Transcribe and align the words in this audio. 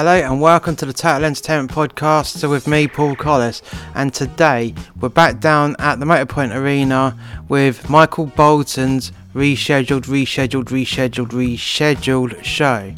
Hello 0.00 0.14
and 0.14 0.40
welcome 0.40 0.74
to 0.76 0.86
the 0.86 0.94
Total 0.94 1.26
Entertainment 1.26 1.70
Podcast. 1.70 2.38
So 2.38 2.48
with 2.48 2.66
me, 2.66 2.88
Paul 2.88 3.14
Collis, 3.14 3.60
and 3.94 4.14
today 4.14 4.74
we're 4.98 5.10
back 5.10 5.40
down 5.40 5.76
at 5.78 6.00
the 6.00 6.06
Motorpoint 6.06 6.56
Arena 6.56 7.14
with 7.50 7.90
Michael 7.90 8.24
Bolton's 8.24 9.12
rescheduled, 9.34 10.04
rescheduled, 10.04 10.68
rescheduled, 10.68 11.28
rescheduled 11.32 12.42
show. 12.42 12.94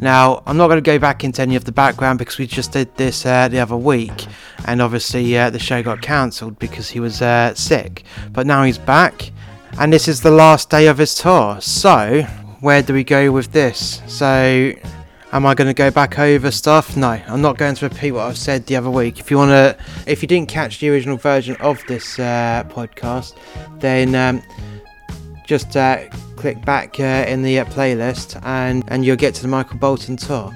Now, 0.00 0.42
I'm 0.46 0.56
not 0.56 0.68
going 0.68 0.82
to 0.82 0.90
go 0.90 0.98
back 0.98 1.22
into 1.22 1.42
any 1.42 1.54
of 1.54 1.66
the 1.66 1.72
background 1.72 2.18
because 2.18 2.38
we 2.38 2.46
just 2.46 2.72
did 2.72 2.96
this 2.96 3.26
uh, 3.26 3.48
the 3.48 3.60
other 3.60 3.76
week, 3.76 4.26
and 4.64 4.80
obviously 4.80 5.36
uh, 5.36 5.50
the 5.50 5.58
show 5.58 5.82
got 5.82 6.00
cancelled 6.00 6.58
because 6.58 6.88
he 6.88 6.98
was 6.98 7.20
uh, 7.20 7.54
sick. 7.56 8.04
But 8.32 8.46
now 8.46 8.62
he's 8.62 8.78
back, 8.78 9.32
and 9.78 9.92
this 9.92 10.08
is 10.08 10.22
the 10.22 10.30
last 10.30 10.70
day 10.70 10.86
of 10.86 10.96
his 10.96 11.14
tour. 11.14 11.60
So, 11.60 12.22
where 12.60 12.80
do 12.80 12.94
we 12.94 13.04
go 13.04 13.32
with 13.32 13.52
this? 13.52 14.00
So, 14.06 14.72
Am 15.30 15.44
I 15.44 15.54
going 15.54 15.68
to 15.68 15.74
go 15.74 15.90
back 15.90 16.18
over 16.18 16.50
stuff? 16.50 16.96
No, 16.96 17.10
I'm 17.10 17.42
not 17.42 17.58
going 17.58 17.74
to 17.74 17.88
repeat 17.88 18.12
what 18.12 18.22
I've 18.22 18.38
said 18.38 18.64
the 18.64 18.76
other 18.76 18.88
week. 18.88 19.20
If 19.20 19.30
you 19.30 19.36
want 19.36 19.50
to, 19.50 19.76
if 20.06 20.22
you 20.22 20.28
didn't 20.28 20.48
catch 20.48 20.80
the 20.80 20.88
original 20.88 21.18
version 21.18 21.54
of 21.56 21.82
this 21.86 22.18
uh, 22.18 22.64
podcast, 22.70 23.36
then 23.78 24.14
um, 24.14 24.42
just 25.44 25.76
uh, 25.76 26.08
click 26.36 26.64
back 26.64 26.98
uh, 26.98 27.26
in 27.28 27.42
the 27.42 27.58
uh, 27.58 27.66
playlist 27.66 28.40
and 28.42 28.84
and 28.88 29.04
you'll 29.04 29.16
get 29.16 29.34
to 29.34 29.42
the 29.42 29.48
Michael 29.48 29.76
Bolton 29.76 30.16
tour. 30.16 30.50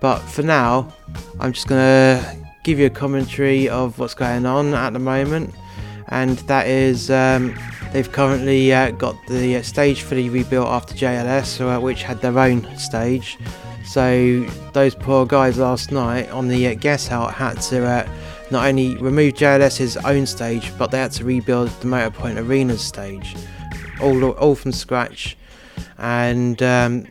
But 0.00 0.20
for 0.20 0.42
now, 0.42 0.90
I'm 1.38 1.52
just 1.52 1.68
going 1.68 1.80
to 1.82 2.36
give 2.64 2.78
you 2.78 2.86
a 2.86 2.90
commentary 2.90 3.68
of 3.68 3.98
what's 3.98 4.14
going 4.14 4.46
on 4.46 4.72
at 4.72 4.94
the 4.94 4.98
moment, 4.98 5.54
and 6.08 6.38
that 6.38 6.66
is. 6.66 7.10
Um, 7.10 7.54
They've 7.92 8.12
currently 8.12 8.74
uh, 8.74 8.90
got 8.90 9.16
the 9.26 9.56
uh, 9.56 9.62
stage 9.62 10.02
fully 10.02 10.28
rebuilt 10.28 10.66
after 10.66 10.94
JLS, 10.94 11.80
which 11.80 12.02
had 12.02 12.20
their 12.20 12.38
own 12.38 12.76
stage. 12.76 13.38
So 13.86 14.44
those 14.72 14.94
poor 14.94 15.24
guys 15.26 15.58
last 15.58 15.92
night 15.92 16.28
on 16.30 16.48
the 16.48 16.68
uh, 16.68 16.74
guest 16.74 17.12
out 17.12 17.32
had 17.32 17.60
to 17.62 17.86
uh, 17.86 18.08
not 18.50 18.66
only 18.66 18.96
remove 18.96 19.34
JLS's 19.34 19.96
own 19.98 20.26
stage, 20.26 20.76
but 20.76 20.90
they 20.90 20.98
had 20.98 21.12
to 21.12 21.24
rebuild 21.24 21.68
the 21.80 21.86
Motorpoint 21.86 22.36
Arena's 22.36 22.82
stage, 22.82 23.36
all 24.00 24.32
all 24.32 24.54
from 24.54 24.72
scratch, 24.72 25.36
and 25.98 26.62
um, 26.62 27.06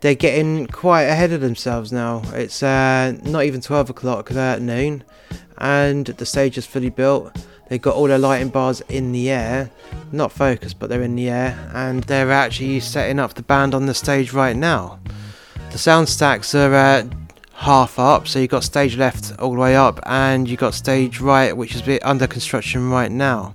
they're 0.00 0.14
getting 0.14 0.66
quite 0.68 1.02
ahead 1.02 1.32
of 1.32 1.40
themselves 1.40 1.92
now. 1.92 2.22
It's 2.32 2.62
uh, 2.62 3.16
not 3.24 3.44
even 3.44 3.60
12 3.60 3.90
o'clock 3.90 4.30
at 4.32 4.62
noon, 4.62 5.04
and 5.58 6.06
the 6.06 6.26
stage 6.26 6.56
is 6.56 6.66
fully 6.66 6.90
built. 6.90 7.36
They've 7.68 7.80
got 7.80 7.94
all 7.94 8.06
their 8.06 8.18
lighting 8.18 8.50
bars 8.50 8.80
in 8.88 9.12
the 9.12 9.30
air, 9.30 9.70
not 10.12 10.30
focused, 10.30 10.78
but 10.78 10.88
they're 10.88 11.02
in 11.02 11.16
the 11.16 11.30
air, 11.30 11.70
and 11.74 12.04
they're 12.04 12.30
actually 12.30 12.80
setting 12.80 13.18
up 13.18 13.34
the 13.34 13.42
band 13.42 13.74
on 13.74 13.86
the 13.86 13.94
stage 13.94 14.32
right 14.32 14.56
now. 14.56 14.98
The 15.72 15.78
sound 15.78 16.06
stacks 16.06 16.54
are 16.54 16.74
uh, 16.74 17.04
half 17.54 17.98
up, 17.98 18.28
so 18.28 18.38
you've 18.38 18.50
got 18.50 18.62
stage 18.62 18.98
left 18.98 19.32
all 19.38 19.54
the 19.54 19.58
way 19.58 19.74
up, 19.74 20.00
and 20.04 20.46
you've 20.46 20.60
got 20.60 20.74
stage 20.74 21.18
right, 21.18 21.56
which 21.56 21.74
is 21.74 21.98
under 22.02 22.26
construction 22.26 22.90
right 22.90 23.10
now. 23.10 23.54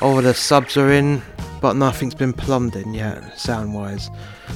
All 0.00 0.20
the 0.20 0.34
subs 0.34 0.76
are 0.76 0.90
in, 0.90 1.22
but 1.60 1.74
nothing's 1.74 2.16
been 2.16 2.32
plumbed 2.32 2.74
in 2.74 2.94
yet, 2.94 3.38
sound 3.38 3.74
wise. 3.74 4.10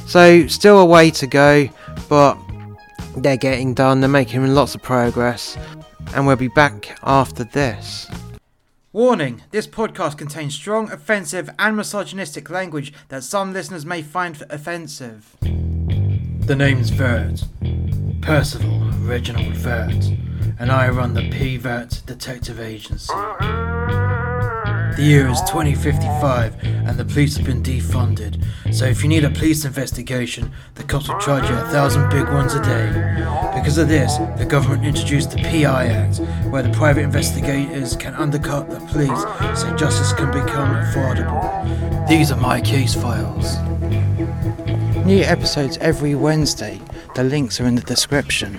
So, 0.09 0.49
still 0.49 0.81
a 0.81 0.85
way 0.85 1.13
to 1.13 1.29
go, 1.29 1.69
but 2.09 2.37
they're 3.19 3.37
getting 3.37 3.73
done, 3.73 4.01
they're 4.01 4.09
making 4.09 4.45
lots 4.53 4.75
of 4.75 4.83
progress, 4.83 5.57
and 6.13 6.27
we'll 6.27 6.35
be 6.35 6.49
back 6.49 6.99
after 7.05 7.45
this. 7.45 8.11
Warning 8.93 9.43
this 9.53 9.69
podcast 9.69 10.19
contains 10.19 10.57
strong, 10.57 10.91
offensive, 10.91 11.51
and 11.57 11.77
misogynistic 11.77 12.51
language 12.51 12.93
that 13.11 13.23
some 13.23 13.53
listeners 13.53 13.87
may 13.87 14.03
find 14.03 14.43
offensive. 14.51 15.37
The 16.47 16.55
name's 16.55 16.91
Vert. 16.91 17.43
Percival 18.21 18.79
Reginald 19.01 19.57
Vert. 19.57 20.11
And 20.59 20.71
I 20.71 20.91
run 20.91 21.15
the 21.15 21.31
P-Vert 21.31 22.03
Detective 22.05 22.61
Agency. 22.61 23.15
The 23.15 24.97
year 24.99 25.27
is 25.29 25.41
2055 25.49 26.63
and 26.63 26.99
the 26.99 27.05
police 27.07 27.39
have 27.39 27.47
been 27.47 27.63
defunded. 27.63 28.45
So 28.75 28.85
if 28.85 29.03
you 29.03 29.09
need 29.09 29.25
a 29.25 29.31
police 29.31 29.65
investigation, 29.65 30.53
the 30.75 30.83
cops 30.83 31.09
will 31.09 31.19
charge 31.19 31.49
you 31.49 31.57
a 31.57 31.65
thousand 31.69 32.11
big 32.11 32.29
ones 32.29 32.53
a 32.53 32.63
day. 32.63 32.91
Because 33.55 33.79
of 33.79 33.89
this, 33.89 34.19
the 34.37 34.45
government 34.45 34.85
introduced 34.85 35.31
the 35.31 35.39
PI 35.39 35.87
Act, 35.87 36.19
where 36.51 36.63
the 36.63 36.73
private 36.73 37.05
investigators 37.05 37.97
can 37.97 38.13
undercut 38.17 38.69
the 38.69 38.81
police 38.93 39.23
so 39.59 39.75
justice 39.77 40.13
can 40.13 40.31
become 40.31 40.75
affordable. 40.75 42.07
These 42.07 42.31
are 42.31 42.37
my 42.37 42.61
case 42.61 42.95
files. 42.95 43.57
New 45.05 45.21
episodes 45.21 45.77
every 45.83 46.15
Wednesday. 46.15 46.81
The 47.15 47.25
links 47.25 47.61
are 47.61 47.67
in 47.67 47.75
the 47.75 47.83
description. 47.83 48.59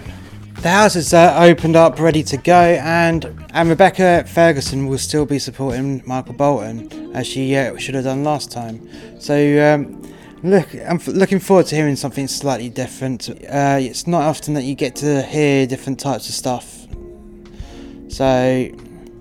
The 0.62 0.70
house 0.70 0.96
is 0.96 1.12
uh, 1.12 1.36
opened 1.40 1.76
up, 1.76 2.00
ready 2.00 2.22
to 2.22 2.38
go, 2.38 2.54
and 2.84 3.26
and 3.50 3.68
Rebecca 3.68 4.26
Ferguson 4.28 4.86
will 4.86 5.00
still 5.00 5.26
be 5.26 5.40
supporting 5.40 6.04
Michael 6.06 6.36
Bolton 6.36 7.16
as 7.16 7.26
she 7.26 7.56
uh, 7.56 7.76
should 7.78 7.96
have 7.96 8.04
done 8.04 8.24
last 8.24 8.52
time. 8.52 8.88
So 9.20 9.36
um, 9.74 10.04
look, 10.44 10.72
I'm 10.76 10.98
f- 10.98 11.08
looking 11.08 11.40
forward 11.40 11.66
to 11.68 11.76
hearing 11.76 11.96
something 11.96 12.28
slightly 12.28 12.70
different. 12.70 13.28
Uh, 13.28 13.80
it's 13.82 14.06
not 14.06 14.22
often 14.22 14.54
that 14.54 14.66
you 14.66 14.76
get 14.76 14.96
to 14.98 15.24
hear 15.24 15.66
different 15.66 16.00
types 16.00 16.30
of 16.30 16.36
stuff, 16.36 16.86
so 18.08 18.70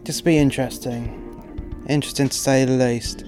just 0.03 0.27
be 0.27 0.37
interesting, 0.37 1.83
interesting 1.89 2.29
to 2.29 2.37
say 2.37 2.67
the 2.67 2.73
least. 2.73 3.25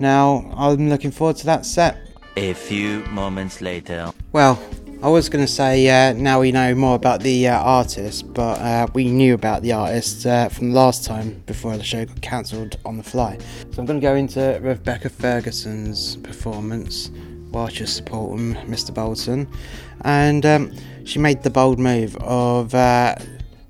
Now 0.00 0.50
I'm 0.56 0.88
looking 0.88 1.12
forward 1.12 1.36
to 1.36 1.46
that 1.46 1.64
set. 1.64 2.07
A 2.38 2.52
few 2.52 3.00
moments 3.06 3.60
later. 3.60 4.12
Well, 4.30 4.62
I 5.02 5.08
was 5.08 5.28
going 5.28 5.44
to 5.44 5.50
say 5.50 5.88
uh, 5.88 6.12
now 6.12 6.38
we 6.38 6.52
know 6.52 6.72
more 6.72 6.94
about 6.94 7.18
the 7.20 7.48
uh, 7.48 7.58
artist, 7.58 8.32
but 8.32 8.60
uh, 8.60 8.86
we 8.94 9.10
knew 9.10 9.34
about 9.34 9.62
the 9.62 9.72
artist 9.72 10.24
uh, 10.24 10.48
from 10.48 10.72
last 10.72 11.04
time 11.04 11.42
before 11.46 11.76
the 11.76 11.82
show 11.82 12.04
got 12.04 12.22
cancelled 12.22 12.78
on 12.84 12.96
the 12.96 13.02
fly. 13.02 13.38
So 13.72 13.80
I'm 13.80 13.86
going 13.86 14.00
to 14.00 14.06
go 14.06 14.14
into 14.14 14.60
Rebecca 14.62 15.08
Ferguson's 15.08 16.14
performance 16.18 17.10
while 17.50 17.66
she's 17.66 17.92
supporting 17.92 18.54
Mr. 18.70 18.94
Bolton, 18.94 19.48
and 20.02 20.46
um, 20.46 20.72
she 21.04 21.18
made 21.18 21.42
the 21.42 21.50
bold 21.50 21.80
move 21.80 22.14
of 22.18 22.72
uh, 22.72 23.16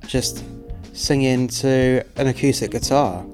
just 0.07 0.45
singing 0.93 1.49
to 1.49 2.05
an 2.17 2.27
acoustic 2.27 2.73
guitar. 2.73 3.25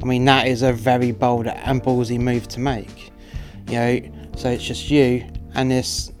I 0.00 0.04
mean, 0.04 0.24
that 0.26 0.46
is 0.46 0.62
a 0.62 0.72
very 0.72 1.10
bold 1.10 1.48
and 1.48 1.82
ballsy 1.82 2.20
move 2.20 2.46
to 2.46 2.60
make. 2.60 3.10
You 3.66 3.74
know, 3.74 4.00
so 4.36 4.50
it's 4.50 4.62
just 4.62 4.90
you 4.90 5.26
and 5.54 5.70
this 5.70 6.12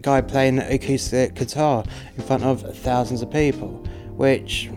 guy 0.00 0.20
playing 0.20 0.58
acoustic 0.58 1.34
guitar 1.34 1.84
in 2.16 2.22
front 2.22 2.42
of 2.42 2.76
thousands 2.78 3.22
of 3.22 3.30
people, 3.30 3.68
which 4.10 4.70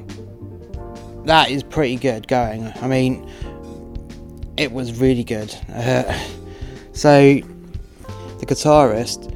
that 1.26 1.50
is 1.50 1.64
pretty 1.64 1.98
good 1.98 2.28
going. 2.28 2.72
I 2.82 2.88
mean, 2.88 3.30
it 4.56 4.72
was 4.72 5.00
really 5.00 5.24
good. 5.24 5.54
Uh, 5.74 6.18
so 6.94 7.34
the 8.40 8.46
guitarist, 8.46 9.34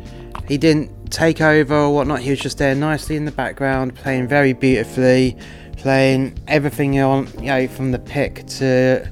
he 0.47 0.57
didn't 0.57 1.11
take 1.11 1.41
over 1.41 1.75
or 1.75 1.93
whatnot. 1.93 2.21
He 2.21 2.29
was 2.29 2.39
just 2.39 2.57
there 2.57 2.75
nicely 2.75 3.15
in 3.15 3.25
the 3.25 3.31
background, 3.31 3.95
playing 3.95 4.27
very 4.27 4.53
beautifully, 4.53 5.37
playing 5.77 6.37
everything 6.47 6.99
on, 6.99 7.27
you 7.39 7.47
know, 7.47 7.67
from 7.67 7.91
the 7.91 7.99
pick 7.99 8.45
to 8.47 9.11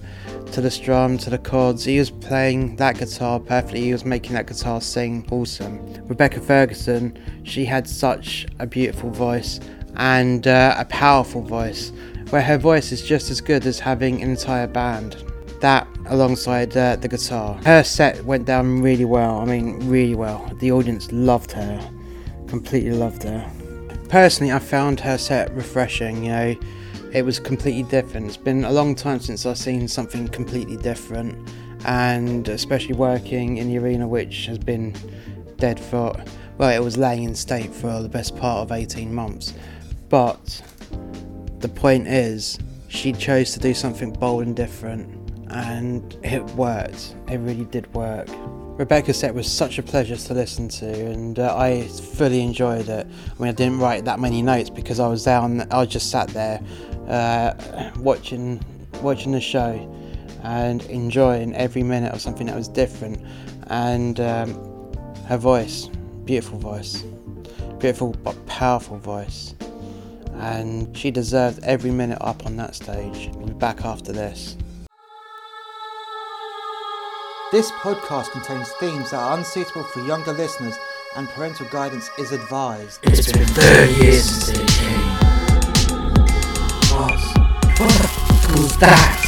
to 0.51 0.61
the 0.61 0.71
strum, 0.71 1.17
to 1.19 1.29
the 1.29 1.37
chords. 1.37 1.83
He 1.83 1.99
was 1.99 2.09
playing 2.09 2.75
that 2.77 2.97
guitar 2.97 3.39
perfectly. 3.39 3.81
He 3.81 3.91
was 3.91 4.05
making 4.05 4.33
that 4.33 4.47
guitar 4.47 4.81
sing 4.81 5.27
awesome. 5.31 5.79
Rebecca 6.07 6.41
Ferguson, 6.41 7.17
she 7.43 7.65
had 7.65 7.87
such 7.87 8.47
a 8.59 8.65
beautiful 8.65 9.09
voice 9.11 9.59
and 9.95 10.47
uh, 10.47 10.75
a 10.77 10.85
powerful 10.85 11.41
voice, 11.41 11.91
where 12.29 12.41
her 12.41 12.57
voice 12.57 12.91
is 12.91 13.01
just 13.01 13.29
as 13.31 13.41
good 13.41 13.65
as 13.65 13.79
having 13.79 14.21
an 14.21 14.29
entire 14.31 14.67
band. 14.67 15.23
That 15.61 15.87
alongside 16.07 16.75
uh, 16.75 16.95
the 16.95 17.07
guitar. 17.07 17.59
Her 17.65 17.83
set 17.83 18.23
went 18.23 18.45
down 18.45 18.81
really 18.81 19.05
well. 19.05 19.39
I 19.39 19.45
mean, 19.45 19.87
really 19.89 20.15
well. 20.15 20.49
The 20.59 20.71
audience 20.71 21.11
loved 21.11 21.51
her, 21.51 21.91
completely 22.47 22.91
loved 22.91 23.23
her. 23.23 23.49
Personally, 24.09 24.51
I 24.51 24.59
found 24.59 24.99
her 25.01 25.17
set 25.17 25.53
refreshing. 25.53 26.23
You 26.23 26.31
know, 26.31 26.55
it 27.11 27.23
was 27.23 27.39
completely 27.39 27.83
different. 27.83 28.27
It's 28.27 28.37
been 28.37 28.65
a 28.65 28.71
long 28.71 28.95
time 28.95 29.19
since 29.19 29.45
I've 29.45 29.57
seen 29.57 29.87
something 29.87 30.27
completely 30.27 30.77
different, 30.77 31.49
and 31.85 32.47
especially 32.47 32.95
working 32.95 33.57
in 33.57 33.69
the 33.69 33.77
arena, 33.77 34.07
which 34.07 34.45
has 34.45 34.57
been 34.57 34.95
dead 35.57 35.79
for 35.79 36.15
well, 36.59 36.75
it 36.75 36.83
was 36.83 36.97
laying 36.97 37.23
in 37.23 37.33
state 37.35 37.73
for 37.73 38.01
the 38.01 38.09
best 38.09 38.35
part 38.35 38.59
of 38.63 38.73
18 38.73 39.13
months. 39.13 39.53
But 40.09 40.61
the 41.59 41.69
point 41.69 42.05
is, 42.05 42.59
she 42.89 43.13
chose 43.13 43.53
to 43.53 43.59
do 43.59 43.73
something 43.73 44.11
bold 44.11 44.43
and 44.43 44.55
different, 44.55 45.31
and 45.51 46.17
it 46.21 46.43
worked. 46.51 47.15
It 47.29 47.37
really 47.37 47.63
did 47.63 47.91
work. 47.93 48.27
Rebecca's 48.77 49.17
set 49.17 49.33
was 49.33 49.49
such 49.49 49.79
a 49.79 49.83
pleasure 49.83 50.17
to 50.17 50.33
listen 50.33 50.67
to, 50.67 50.89
and 50.89 51.39
uh, 51.39 51.55
I 51.55 51.87
fully 51.87 52.41
enjoyed 52.41 52.89
it. 52.89 53.07
I 53.07 53.41
mean, 53.41 53.49
I 53.49 53.53
didn't 53.53 53.79
write 53.79 54.03
that 54.03 54.19
many 54.19 54.41
notes 54.41 54.69
because 54.69 54.99
I 54.99 55.07
was 55.07 55.23
down. 55.23 55.61
I 55.71 55.85
just 55.85 56.11
sat 56.11 56.27
there 56.29 56.61
uh, 57.07 57.91
watching 57.97 58.63
watching 59.01 59.31
the 59.31 59.41
show 59.41 59.73
and 60.43 60.83
enjoying 60.83 61.55
every 61.55 61.83
minute 61.83 62.11
of 62.13 62.21
something 62.21 62.47
that 62.47 62.55
was 62.55 62.67
different. 62.67 63.19
And 63.67 64.19
um, 64.19 64.53
her 65.27 65.37
voice, 65.37 65.89
beautiful 66.25 66.57
voice, 66.59 67.03
beautiful 67.79 68.15
but 68.23 68.45
powerful 68.45 68.97
voice, 68.97 69.55
and 70.35 70.95
she 70.97 71.11
deserved 71.11 71.59
every 71.63 71.91
minute 71.91 72.17
up 72.21 72.45
on 72.45 72.57
that 72.57 72.75
stage. 72.75 73.29
We'll 73.35 73.47
be 73.47 73.53
back 73.53 73.85
after 73.85 74.11
this. 74.11 74.57
This 77.51 77.71
podcast 77.71 78.29
contains 78.29 78.69
themes 78.73 79.09
that 79.09 79.17
are 79.17 79.37
unsuitable 79.37 79.83
for 79.83 80.05
younger 80.05 80.33
listeners, 80.33 80.75
and 81.15 81.27
parental 81.29 81.65
guidance 81.71 82.09
is 82.19 82.31
advised. 82.31 82.99
It's 83.03 83.31
been 83.31 83.47
30 83.47 84.05
years 84.05 84.23
since 84.23 84.88
What 88.79 88.91
was 88.91 88.97
that? 88.97 89.19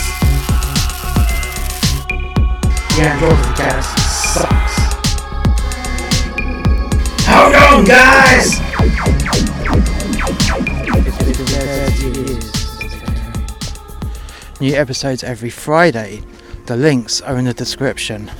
The 2.95 3.01
Andromeda 3.03 3.53
Galaxy 3.57 4.01
sucks. 4.31 4.75
Hold 7.27 7.55
on, 7.55 7.83
guys! 7.83 8.61
New 14.61 14.75
episodes 14.75 15.23
every 15.23 15.49
Friday. 15.49 16.21
The 16.65 16.77
links 16.77 17.19
are 17.19 17.37
in 17.37 17.43
the 17.43 17.53
description. 17.53 18.31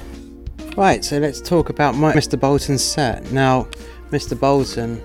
Right, 0.78 1.04
so 1.04 1.18
let's 1.18 1.42
talk 1.42 1.68
about 1.70 1.96
my, 1.96 2.14
Mr. 2.14 2.40
Bolton's 2.40 2.84
set. 2.84 3.30
Now, 3.34 3.68
Mr. 4.12 4.40
Bolton, 4.40 5.02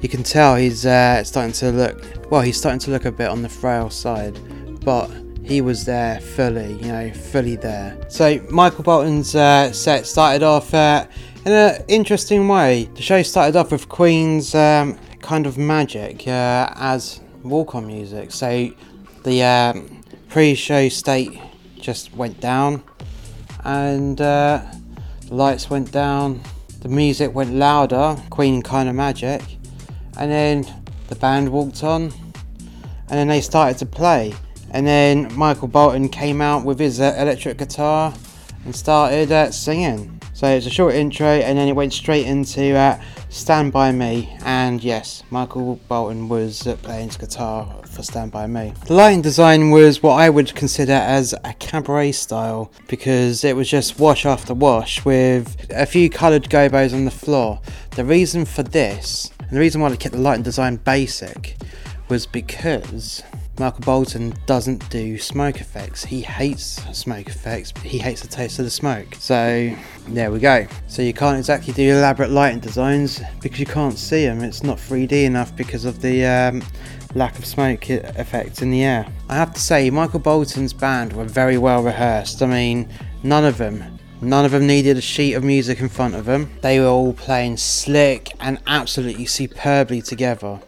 you 0.00 0.08
can 0.08 0.22
tell 0.22 0.54
he's 0.54 0.86
uh, 0.86 1.24
starting 1.24 1.52
to 1.54 1.72
look, 1.72 2.30
well, 2.30 2.42
he's 2.42 2.56
starting 2.56 2.78
to 2.80 2.92
look 2.92 3.04
a 3.04 3.10
bit 3.10 3.28
on 3.28 3.42
the 3.42 3.48
frail 3.48 3.90
side, 3.90 4.38
but 4.84 5.10
he 5.44 5.60
was 5.60 5.84
there 5.84 6.20
fully, 6.20 6.72
you 6.74 6.88
know, 6.88 7.10
fully 7.10 7.56
there. 7.56 7.96
So, 8.08 8.40
Michael 8.50 8.82
Bolton's 8.82 9.34
uh, 9.34 9.72
set 9.72 10.06
started 10.06 10.42
off 10.42 10.72
uh, 10.72 11.06
in 11.44 11.52
an 11.52 11.84
interesting 11.86 12.48
way. 12.48 12.88
The 12.94 13.02
show 13.02 13.22
started 13.22 13.54
off 13.54 13.70
with 13.70 13.88
Queen's 13.88 14.54
um, 14.54 14.98
kind 15.20 15.46
of 15.46 15.58
magic 15.58 16.26
uh, 16.26 16.72
as 16.76 17.20
walk 17.42 17.74
on 17.74 17.86
music. 17.86 18.32
So, 18.32 18.70
the 19.24 19.42
um, 19.42 20.02
pre 20.30 20.54
show 20.54 20.88
state 20.88 21.38
just 21.78 22.14
went 22.14 22.40
down, 22.40 22.82
and 23.64 24.18
uh, 24.20 24.62
the 25.28 25.34
lights 25.34 25.68
went 25.68 25.92
down, 25.92 26.40
the 26.80 26.88
music 26.88 27.34
went 27.34 27.52
louder, 27.52 28.16
Queen 28.30 28.62
kind 28.62 28.88
of 28.88 28.94
magic, 28.94 29.42
and 30.18 30.30
then 30.30 30.66
the 31.08 31.16
band 31.16 31.50
walked 31.50 31.84
on, 31.84 32.04
and 32.04 33.10
then 33.10 33.28
they 33.28 33.42
started 33.42 33.76
to 33.78 33.86
play. 33.86 34.34
And 34.74 34.84
then 34.84 35.32
Michael 35.36 35.68
Bolton 35.68 36.08
came 36.08 36.40
out 36.40 36.64
with 36.64 36.80
his 36.80 37.00
uh, 37.00 37.14
electric 37.16 37.58
guitar 37.58 38.12
and 38.64 38.74
started 38.74 39.30
uh, 39.30 39.52
singing. 39.52 40.20
So 40.32 40.48
it's 40.48 40.66
a 40.66 40.70
short 40.70 40.96
intro, 40.96 41.28
and 41.28 41.56
then 41.56 41.68
it 41.68 41.76
went 41.76 41.92
straight 41.92 42.26
into 42.26 42.76
uh, 42.76 43.00
Stand 43.28 43.72
By 43.72 43.92
Me. 43.92 44.36
And 44.44 44.82
yes, 44.82 45.22
Michael 45.30 45.76
Bolton 45.86 46.28
was 46.28 46.66
uh, 46.66 46.74
playing 46.82 47.06
his 47.06 47.16
guitar 47.16 47.72
for 47.86 48.02
Stand 48.02 48.32
By 48.32 48.48
Me. 48.48 48.72
The 48.86 48.94
lighting 48.94 49.22
design 49.22 49.70
was 49.70 50.02
what 50.02 50.14
I 50.14 50.28
would 50.28 50.52
consider 50.56 50.94
as 50.94 51.36
a 51.44 51.54
cabaret 51.60 52.10
style 52.10 52.72
because 52.88 53.44
it 53.44 53.54
was 53.54 53.70
just 53.70 54.00
wash 54.00 54.26
after 54.26 54.54
wash 54.54 55.04
with 55.04 55.68
a 55.70 55.86
few 55.86 56.10
coloured 56.10 56.50
gobos 56.50 56.92
on 56.92 57.04
the 57.04 57.12
floor. 57.12 57.60
The 57.92 58.04
reason 58.04 58.44
for 58.44 58.64
this, 58.64 59.30
and 59.38 59.50
the 59.50 59.60
reason 59.60 59.80
why 59.80 59.90
they 59.90 59.96
kept 59.96 60.16
the 60.16 60.20
lighting 60.20 60.42
design 60.42 60.78
basic, 60.78 61.54
was 62.08 62.26
because 62.26 63.22
Michael 63.58 63.80
Bolton 63.80 64.34
doesn't 64.46 64.88
do 64.90 65.16
smoke 65.18 65.60
effects. 65.60 66.04
He 66.04 66.20
hates 66.22 66.82
smoke 66.96 67.28
effects. 67.28 67.72
He 67.82 67.98
hates 67.98 68.20
the 68.20 68.28
taste 68.28 68.58
of 68.58 68.64
the 68.64 68.70
smoke. 68.70 69.14
So 69.14 69.74
there 70.08 70.32
we 70.32 70.40
go. 70.40 70.66
So 70.88 71.02
you 71.02 71.12
can't 71.12 71.38
exactly 71.38 71.72
do 71.72 71.92
elaborate 71.92 72.30
lighting 72.30 72.60
designs 72.60 73.20
because 73.40 73.60
you 73.60 73.66
can't 73.66 73.96
see 73.96 74.26
them. 74.26 74.42
It's 74.42 74.62
not 74.62 74.78
3D 74.78 75.24
enough 75.24 75.54
because 75.54 75.84
of 75.84 76.02
the 76.02 76.24
um, 76.26 76.62
lack 77.14 77.38
of 77.38 77.46
smoke 77.46 77.88
effects 77.90 78.60
in 78.60 78.70
the 78.70 78.82
air. 78.82 79.06
I 79.28 79.36
have 79.36 79.54
to 79.54 79.60
say, 79.60 79.88
Michael 79.88 80.20
Bolton's 80.20 80.72
band 80.72 81.12
were 81.12 81.24
very 81.24 81.58
well 81.58 81.82
rehearsed. 81.82 82.42
I 82.42 82.46
mean, 82.46 82.88
none 83.22 83.44
of 83.44 83.58
them 83.58 83.94
None 84.24 84.46
of 84.46 84.52
them 84.52 84.66
needed 84.66 84.96
a 84.96 85.02
sheet 85.02 85.34
of 85.34 85.44
music 85.44 85.80
in 85.80 85.90
front 85.90 86.14
of 86.14 86.24
them. 86.24 86.50
They 86.62 86.80
were 86.80 86.86
all 86.86 87.12
playing 87.12 87.58
slick 87.58 88.32
and 88.40 88.58
absolutely 88.66 89.26
superbly 89.26 90.00
together. 90.00 90.60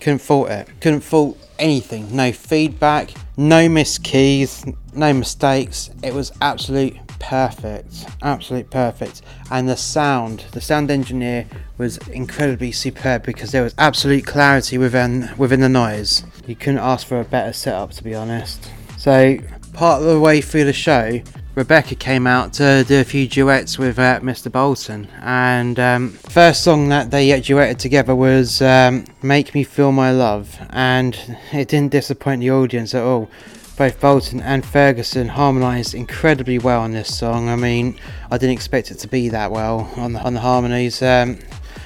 Couldn't 0.00 0.20
fault 0.20 0.50
it. 0.50 0.68
Couldn't 0.80 1.00
fault 1.00 1.38
anything. 1.58 2.14
No 2.14 2.32
feedback, 2.32 3.12
no 3.36 3.68
missed 3.68 4.04
keys, 4.04 4.64
no 4.94 5.12
mistakes. 5.12 5.90
It 6.02 6.14
was 6.14 6.32
absolute 6.40 6.96
perfect. 7.18 8.06
Absolute 8.22 8.70
perfect. 8.70 9.22
And 9.50 9.68
the 9.68 9.76
sound, 9.76 10.44
the 10.52 10.60
sound 10.60 10.90
engineer 10.90 11.46
was 11.76 11.98
incredibly 12.08 12.72
superb 12.72 13.22
because 13.22 13.52
there 13.52 13.62
was 13.62 13.74
absolute 13.78 14.26
clarity 14.26 14.78
within 14.78 15.30
within 15.36 15.60
the 15.60 15.68
noise. 15.68 16.24
You 16.46 16.56
couldn't 16.56 16.80
ask 16.80 17.06
for 17.06 17.20
a 17.20 17.24
better 17.24 17.52
setup 17.52 17.92
to 17.92 18.04
be 18.04 18.14
honest. 18.14 18.70
So 18.96 19.38
part 19.72 20.02
of 20.02 20.08
the 20.08 20.20
way 20.20 20.40
through 20.40 20.64
the 20.64 20.72
show, 20.72 21.20
Rebecca 21.58 21.96
came 21.96 22.28
out 22.28 22.52
to 22.52 22.84
do 22.84 23.00
a 23.00 23.04
few 23.04 23.26
duets 23.26 23.80
with 23.80 23.98
uh, 23.98 24.20
Mr. 24.20 24.50
Bolton, 24.50 25.08
and 25.20 25.76
um, 25.80 26.10
first 26.10 26.62
song 26.62 26.88
that 26.90 27.10
they 27.10 27.32
uh, 27.32 27.38
duetted 27.38 27.78
together 27.78 28.14
was 28.14 28.62
um, 28.62 29.04
"Make 29.22 29.56
Me 29.56 29.64
Feel 29.64 29.90
My 29.90 30.12
Love," 30.12 30.56
and 30.70 31.18
it 31.52 31.66
didn't 31.66 31.90
disappoint 31.90 32.42
the 32.42 32.52
audience 32.52 32.94
at 32.94 33.02
all. 33.02 33.28
Both 33.76 34.00
Bolton 34.00 34.40
and 34.40 34.64
Ferguson 34.64 35.26
harmonised 35.26 35.96
incredibly 35.96 36.60
well 36.60 36.82
on 36.82 36.92
this 36.92 37.12
song. 37.18 37.48
I 37.48 37.56
mean, 37.56 37.98
I 38.30 38.38
didn't 38.38 38.54
expect 38.54 38.92
it 38.92 39.00
to 39.00 39.08
be 39.08 39.28
that 39.30 39.50
well 39.50 39.92
on 39.96 40.12
the 40.12 40.20
on 40.20 40.34
the 40.34 40.40
harmonies. 40.40 41.02
Um, 41.02 41.40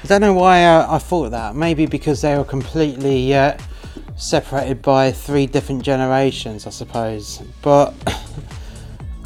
I 0.04 0.06
don't 0.06 0.20
know 0.20 0.34
why 0.34 0.64
I, 0.64 0.96
I, 0.96 0.98
thought 0.98 1.30
that. 1.30 1.56
Maybe 1.56 1.86
because 1.86 2.20
they 2.20 2.36
were 2.36 2.44
completely 2.44 3.32
uh, 3.32 3.56
separated 4.16 4.82
by 4.82 5.12
three 5.12 5.46
different 5.46 5.82
generations, 5.82 6.66
I 6.66 6.70
suppose. 6.70 7.42
But 7.62 7.94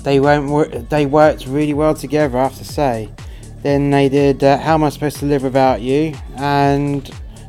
they 0.07 0.21
went 0.21 0.89
they 0.89 1.05
worked 1.05 1.49
really 1.49 1.75
well 1.75 1.93
together. 1.93 2.39
I 2.39 2.45
have 2.45 2.57
to 2.59 2.65
say. 2.65 3.11
Then 3.63 3.91
they 3.91 4.09
did 4.09 4.45
uh, 4.45 4.57
"How 4.59 4.75
Am 4.75 4.85
I 4.85 4.89
Supposed 4.91 5.17
to 5.17 5.27
Live 5.27 5.43
Without 5.43 5.81
You," 5.81 6.15
and 6.37 7.03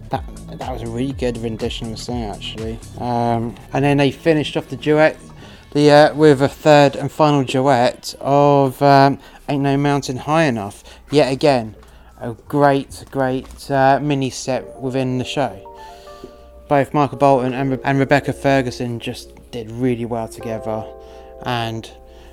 that 0.09 0.24
that 0.57 0.74
was 0.74 0.81
a 0.81 0.88
really 0.88 1.13
good 1.13 1.38
rendition 1.38 1.92
of 1.92 1.98
the 1.98 2.01
song 2.01 2.24
actually. 2.24 2.80
Um, 2.98 3.56
and 3.73 3.85
then 3.85 3.97
they 3.97 4.09
finished 4.09 4.57
off 4.57 4.69
the 4.69 4.76
duet 4.76 5.18
the 5.73 5.92
uh, 5.92 6.16
with 6.16 6.42
a 6.42 6.49
third 6.49 6.95
and 6.95 7.11
final 7.11 7.44
duet 7.44 8.16
of 8.19 8.81
um, 8.81 9.19
"Ain't 9.47 9.61
No 9.61 9.78
Mountain 9.78 10.18
High 10.18 10.45
Enough." 10.45 10.83
Yet 11.11 11.31
again, 11.31 11.76
a 12.19 12.33
great, 12.47 13.06
great 13.11 13.69
uh, 13.69 13.99
mini 14.02 14.31
set 14.31 14.81
within 14.81 15.19
the 15.19 15.26
show. 15.26 15.64
Both 16.68 16.92
Michael 16.92 17.19
Bolton 17.19 17.54
and, 17.54 17.69
Re- 17.69 17.80
and 17.83 17.99
Rebecca 17.99 18.33
Ferguson 18.33 18.99
just 18.99 19.30
did 19.52 19.69
really 19.69 20.06
well 20.06 20.28
together, 20.28 20.83
and 21.45 21.87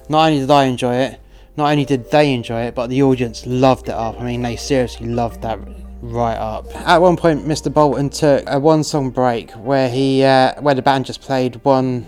not 0.08 0.26
only 0.26 0.40
did 0.40 0.50
I 0.50 0.64
enjoy 0.64 0.96
it, 0.96 1.20
not 1.56 1.70
only 1.70 1.84
did 1.84 2.11
they 2.11 2.32
enjoy 2.32 2.62
it, 2.62 2.75
but 2.75 2.88
the 2.88 3.02
audience 3.02 3.46
loved 3.46 3.88
it 3.88 3.94
up. 3.94 4.20
I 4.20 4.25
mean, 4.25 4.42
they 4.42 4.56
seriously 4.56 5.06
loved 5.06 5.42
that 5.42 5.58
right 6.02 6.37
up. 6.37 6.66
At 6.75 7.00
one 7.00 7.16
point, 7.16 7.46
Mr. 7.46 7.73
Bolton 7.73 8.11
took 8.11 8.44
a 8.46 8.58
one-song 8.58 9.11
break 9.11 9.52
where 9.52 9.88
he, 9.88 10.25
uh, 10.25 10.61
where 10.61 10.75
the 10.75 10.82
band 10.82 11.06
just 11.06 11.20
played 11.20 11.64
one 11.64 12.06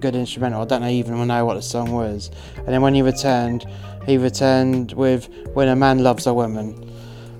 good 0.00 0.14
instrumental. 0.14 0.62
I 0.62 0.64
don't 0.66 0.84
even 0.84 1.26
know 1.26 1.44
what 1.44 1.54
the 1.54 1.62
song 1.62 1.92
was. 1.92 2.30
And 2.56 2.68
then 2.68 2.82
when 2.82 2.94
he 2.94 3.02
returned, 3.02 3.66
he 4.06 4.16
returned 4.16 4.92
with 4.92 5.28
"When 5.54 5.68
a 5.68 5.76
Man 5.76 6.02
Loves 6.02 6.26
a 6.26 6.34
Woman," 6.34 6.90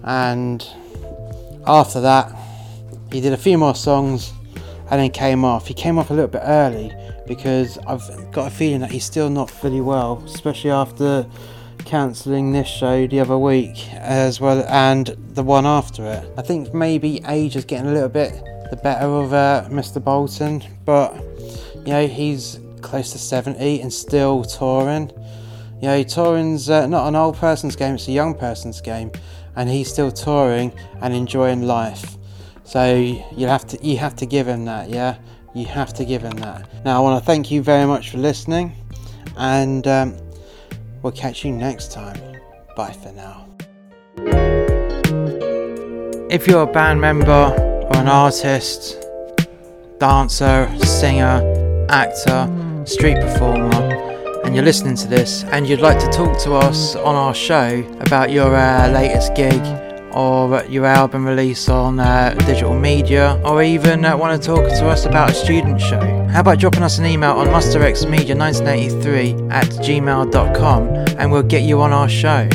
and 0.02 0.66
after 1.66 2.00
that, 2.00 2.34
he 3.12 3.20
did 3.20 3.32
a 3.32 3.36
few 3.36 3.58
more 3.58 3.74
songs, 3.74 4.32
and 4.90 5.00
then 5.00 5.10
came 5.10 5.44
off. 5.44 5.66
He 5.66 5.74
came 5.74 5.98
off 5.98 6.10
a 6.10 6.14
little 6.14 6.30
bit 6.30 6.42
early 6.44 6.92
because 7.28 7.78
I've 7.86 8.32
got 8.32 8.48
a 8.48 8.50
feeling 8.50 8.80
that 8.80 8.90
he's 8.90 9.04
still 9.04 9.30
not 9.30 9.50
fully 9.50 9.80
well, 9.80 10.22
especially 10.26 10.70
after 10.70 11.26
cancelling 11.84 12.52
this 12.52 12.66
show 12.66 13.06
the 13.06 13.20
other 13.20 13.38
week 13.38 13.88
as 13.94 14.40
well 14.40 14.64
and 14.68 15.06
the 15.34 15.42
one 15.42 15.66
after 15.66 16.04
it. 16.06 16.32
I 16.36 16.42
think 16.42 16.74
maybe 16.74 17.22
age 17.28 17.54
is 17.54 17.64
getting 17.64 17.86
a 17.86 17.92
little 17.92 18.08
bit 18.08 18.32
the 18.70 18.76
better 18.76 19.06
of 19.06 19.32
uh, 19.32 19.66
Mr. 19.70 20.02
Bolton, 20.02 20.62
but 20.84 21.14
you 21.76 21.92
know 21.92 22.06
he's 22.06 22.60
close 22.82 23.12
to 23.12 23.18
70 23.18 23.80
and 23.80 23.92
still 23.92 24.44
touring. 24.44 25.10
You 25.80 25.88
know, 25.88 26.02
touring's 26.02 26.68
uh, 26.68 26.86
not 26.86 27.08
an 27.08 27.16
old 27.16 27.36
person's 27.36 27.76
game; 27.76 27.94
it's 27.94 28.08
a 28.08 28.12
young 28.12 28.34
person's 28.34 28.80
game, 28.80 29.12
and 29.56 29.68
he's 29.68 29.88
still 29.90 30.10
touring 30.10 30.72
and 31.00 31.14
enjoying 31.14 31.62
life. 31.62 32.16
So 32.64 32.94
you 32.94 33.46
have 33.46 33.66
to 33.68 33.86
you 33.86 33.96
have 33.98 34.16
to 34.16 34.26
give 34.26 34.46
him 34.46 34.64
that, 34.66 34.90
yeah. 34.90 35.18
You 35.58 35.66
have 35.66 35.92
to 35.94 36.04
give 36.04 36.22
him 36.22 36.36
that. 36.36 36.68
Now 36.84 36.98
I 36.98 37.00
want 37.00 37.20
to 37.20 37.26
thank 37.26 37.50
you 37.50 37.64
very 37.64 37.84
much 37.84 38.10
for 38.10 38.18
listening, 38.18 38.76
and 39.36 39.84
um, 39.88 40.16
we'll 41.02 41.12
catch 41.12 41.44
you 41.44 41.50
next 41.50 41.90
time. 41.90 42.16
Bye 42.76 42.92
for 42.92 43.10
now. 43.10 43.44
If 46.30 46.46
you're 46.46 46.62
a 46.62 46.72
band 46.72 47.00
member 47.00 47.32
or 47.32 47.96
an 47.96 48.06
artist, 48.06 49.04
dancer, 49.98 50.72
singer, 50.78 51.86
actor, 51.88 52.84
street 52.86 53.16
performer, 53.16 53.82
and 54.44 54.54
you're 54.54 54.64
listening 54.64 54.94
to 54.94 55.08
this 55.08 55.42
and 55.50 55.68
you'd 55.68 55.80
like 55.80 55.98
to 55.98 56.08
talk 56.12 56.38
to 56.44 56.54
us 56.54 56.94
on 56.94 57.16
our 57.16 57.34
show 57.34 57.84
about 57.98 58.30
your 58.30 58.54
uh, 58.54 58.88
latest 58.92 59.34
gig 59.34 59.60
or 60.12 60.64
your 60.64 60.86
album 60.86 61.26
release 61.26 61.68
on 61.68 62.00
uh, 62.00 62.34
digital 62.46 62.78
media, 62.78 63.40
or 63.44 63.62
even 63.62 64.04
uh, 64.04 64.16
want 64.16 64.40
to 64.40 64.46
talk 64.46 64.68
to 64.68 64.88
us 64.88 65.04
about 65.06 65.30
a 65.30 65.34
student 65.34 65.80
show, 65.80 66.00
how 66.28 66.40
about 66.40 66.58
dropping 66.58 66.82
us 66.82 66.98
an 66.98 67.06
email 67.06 67.32
on 67.32 67.46
musterxmedia1983 67.48 69.52
at 69.52 69.66
gmail.com 69.66 70.88
and 71.18 71.32
we'll 71.32 71.42
get 71.42 71.62
you 71.62 71.80
on 71.80 71.92
our 71.92 72.08
show. 72.08 72.48